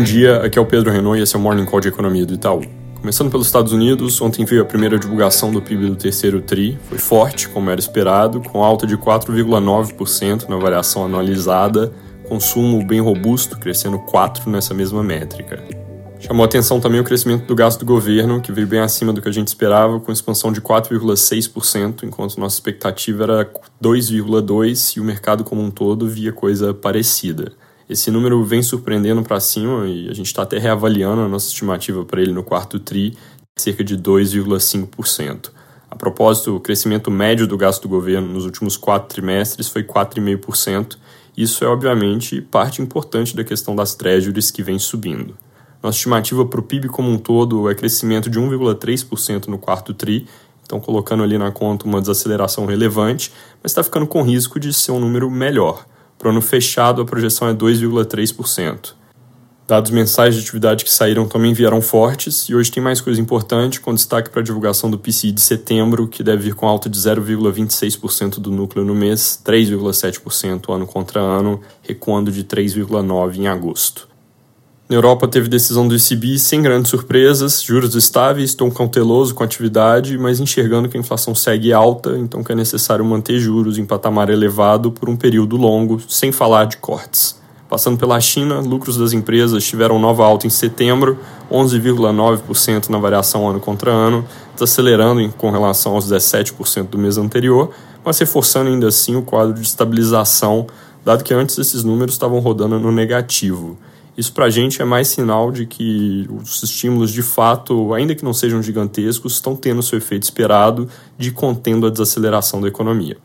[0.00, 2.24] Bom dia, aqui é o Pedro Renault e esse é o Morning Call de Economia
[2.24, 2.62] do Itaú.
[2.98, 6.78] Começando pelos Estados Unidos, ontem veio a primeira divulgação do PIB do terceiro TRI.
[6.88, 11.92] Foi forte, como era esperado, com alta de 4,9% na variação anualizada,
[12.26, 15.62] consumo bem robusto, crescendo 4% nessa mesma métrica.
[16.18, 19.28] Chamou atenção também o crescimento do gasto do governo, que veio bem acima do que
[19.28, 23.52] a gente esperava, com expansão de 4,6%, enquanto nossa expectativa era
[23.84, 27.52] 2,2% e o mercado como um todo via coisa parecida.
[27.90, 32.04] Esse número vem surpreendendo para cima e a gente está até reavaliando a nossa estimativa
[32.04, 33.18] para ele no quarto TRI,
[33.58, 35.50] cerca de 2,5%.
[35.90, 40.98] A propósito, o crescimento médio do gasto do governo nos últimos quatro trimestres foi 4,5%.
[41.36, 45.36] Isso é, obviamente, parte importante da questão das treasuries que vem subindo.
[45.82, 50.28] Nossa estimativa para o PIB como um todo é crescimento de 1,3% no quarto TRI,
[50.64, 54.92] então colocando ali na conta uma desaceleração relevante, mas está ficando com risco de ser
[54.92, 55.84] um número melhor.
[56.20, 58.92] Para o ano fechado, a projeção é 2,3%.
[59.66, 63.80] Dados mensais de atividade que saíram também vieram fortes e hoje tem mais coisa importante,
[63.80, 66.98] com destaque para a divulgação do PCI de setembro, que deve vir com alta de
[66.98, 74.09] 0,26% do núcleo no mês, 3,7% ano contra ano, recuando de 3,9% em agosto.
[74.90, 80.18] Na Europa teve decisão do ECB sem grandes surpresas, juros estáveis, tom cauteloso com atividade,
[80.18, 84.28] mas enxergando que a inflação segue alta, então que é necessário manter juros em patamar
[84.28, 87.40] elevado por um período longo, sem falar de cortes.
[87.68, 91.16] Passando pela China, lucros das empresas tiveram nova alta em setembro,
[91.52, 94.24] 11,9% na variação ano contra ano,
[94.54, 97.70] desacelerando com relação aos 17% do mês anterior,
[98.04, 100.66] mas reforçando ainda assim o quadro de estabilização,
[101.04, 103.78] dado que antes esses números estavam rodando no negativo.
[104.20, 108.22] Isso para a gente é mais sinal de que os estímulos, de fato, ainda que
[108.22, 113.16] não sejam gigantescos, estão tendo seu efeito esperado de contendo a desaceleração da economia.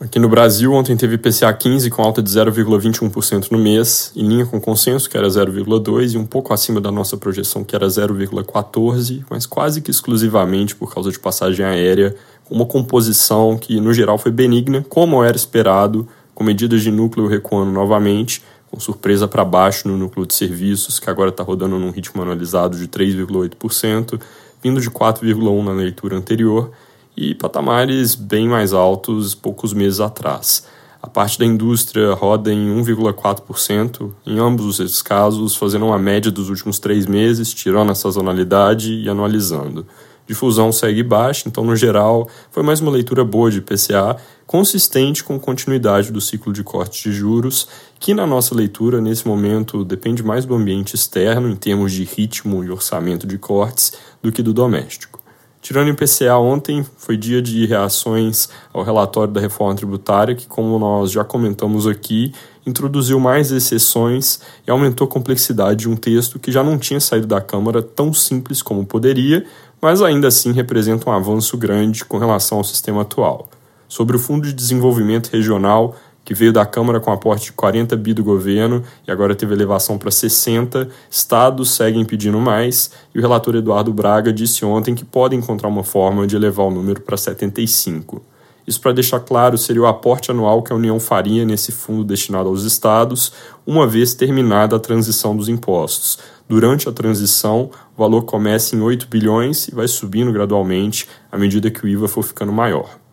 [0.00, 4.46] Aqui no Brasil, ontem teve IPCA 15 com alta de 0,21% no mês, em linha
[4.46, 7.86] com o consenso, que era 0,2%, e um pouco acima da nossa projeção, que era
[7.86, 12.16] 0,14%, mas quase que exclusivamente por causa de passagem aérea,
[12.46, 17.26] com uma composição que, no geral, foi benigna, como era esperado, com medidas de núcleo
[17.26, 18.42] recuando novamente,
[18.74, 22.76] com surpresa para baixo no núcleo de serviços, que agora está rodando num ritmo anualizado
[22.76, 24.20] de 3,8%,
[24.60, 26.72] vindo de 4,1% na leitura anterior,
[27.16, 30.66] e patamares bem mais altos poucos meses atrás.
[31.00, 36.48] A parte da indústria roda em 1,4%, em ambos esses casos, fazendo uma média dos
[36.48, 39.86] últimos três meses, tirando a sazonalidade e anualizando
[40.26, 45.38] difusão segue baixa, então, no geral, foi mais uma leitura boa de IPCA, consistente com
[45.38, 47.68] continuidade do ciclo de cortes de juros,
[47.98, 52.62] que na nossa leitura, nesse momento, depende mais do ambiente externo, em termos de ritmo
[52.64, 53.92] e orçamento de cortes,
[54.22, 55.22] do que do doméstico.
[55.64, 60.78] Tirando o IPCA ontem, foi dia de reações ao relatório da reforma tributária, que, como
[60.78, 62.34] nós já comentamos aqui,
[62.66, 67.26] introduziu mais exceções e aumentou a complexidade de um texto que já não tinha saído
[67.26, 69.44] da Câmara tão simples como poderia,
[69.80, 73.48] mas ainda assim representa um avanço grande com relação ao sistema atual.
[73.88, 75.94] Sobre o Fundo de Desenvolvimento Regional,
[76.24, 79.98] que veio da Câmara com aporte de 40 bi do governo e agora teve elevação
[79.98, 85.36] para 60, estados seguem pedindo mais, e o relator Eduardo Braga disse ontem que pode
[85.36, 88.22] encontrar uma forma de elevar o número para 75.
[88.66, 92.48] Isso para deixar claro seria o aporte anual que a União faria nesse fundo destinado
[92.48, 93.32] aos estados,
[93.66, 96.18] uma vez terminada a transição dos impostos.
[96.48, 101.70] Durante a transição, o valor começa em 8 bilhões e vai subindo gradualmente à medida
[101.70, 103.03] que o IVA for ficando maior.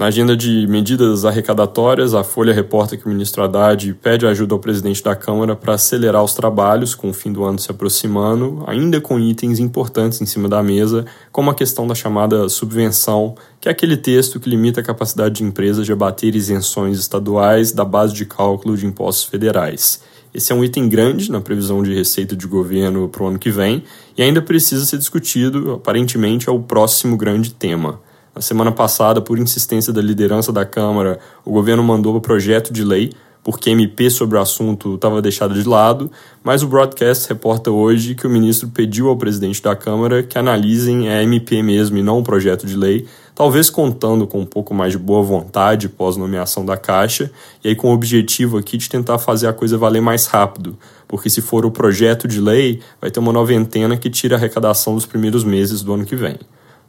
[0.00, 4.58] Na agenda de medidas arrecadatórias, a Folha reporta que o ministro Haddad pede ajuda ao
[4.58, 8.98] presidente da Câmara para acelerar os trabalhos, com o fim do ano se aproximando, ainda
[8.98, 13.72] com itens importantes em cima da mesa, como a questão da chamada subvenção, que é
[13.72, 18.24] aquele texto que limita a capacidade de empresas de abater isenções estaduais da base de
[18.24, 20.00] cálculo de impostos federais.
[20.32, 23.50] Esse é um item grande na previsão de receita de governo para o ano que
[23.50, 23.84] vem
[24.16, 28.00] e ainda precisa ser discutido, aparentemente é o próximo grande tema.
[28.34, 32.84] Na semana passada, por insistência da liderança da Câmara, o governo mandou o projeto de
[32.84, 36.10] lei, porque MP sobre o assunto estava deixado de lado,
[36.44, 41.08] mas o broadcast reporta hoje que o ministro pediu ao presidente da Câmara que analisem
[41.08, 44.92] a MP mesmo e não o projeto de lei, talvez contando com um pouco mais
[44.92, 47.30] de boa vontade pós-nomeação da Caixa,
[47.64, 50.76] e aí com o objetivo aqui de tentar fazer a coisa valer mais rápido,
[51.08, 54.94] porque se for o projeto de lei, vai ter uma noventena que tira a arrecadação
[54.94, 56.38] dos primeiros meses do ano que vem.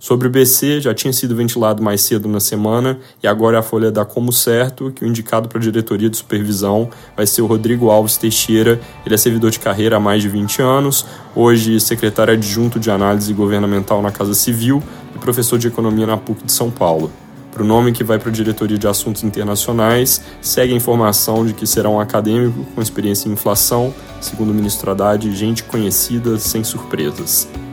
[0.00, 3.92] Sobre o BC, já tinha sido ventilado mais cedo na semana e agora a Folha
[3.92, 7.90] dá como certo que o indicado para a diretoria de supervisão vai ser o Rodrigo
[7.90, 8.80] Alves Teixeira.
[9.04, 11.04] Ele é servidor de carreira há mais de 20 anos,
[11.36, 14.82] hoje secretário adjunto de análise governamental na Casa Civil
[15.14, 17.12] e professor de economia na PUC de São Paulo.
[17.52, 21.52] Para o nome que vai para a diretoria de assuntos internacionais, segue a informação de
[21.52, 26.64] que será um acadêmico com experiência em inflação, segundo o ministro Haddad, gente conhecida sem
[26.64, 27.46] surpresas.